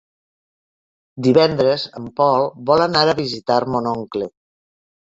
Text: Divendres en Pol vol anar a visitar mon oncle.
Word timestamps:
Divendres 1.27 1.85
en 2.01 2.09
Pol 2.23 2.49
vol 2.71 2.85
anar 2.89 3.07
a 3.13 3.17
visitar 3.25 3.63
mon 3.77 3.95
oncle. 3.97 4.35